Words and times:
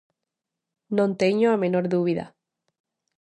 Non 0.97 1.09
teño 1.21 1.47
a 1.51 1.61
menor 1.63 1.85
dúbida. 1.95 2.25